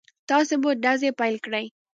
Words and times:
تاسې 0.29 0.55
به 0.61 0.69
ډزې 0.83 1.09
پيل 1.19 1.35
کړئ. 1.45 1.65